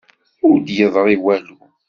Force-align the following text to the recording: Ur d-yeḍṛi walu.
Ur 0.47 0.57
d-yeḍṛi 0.59 1.17
walu. 1.23 1.59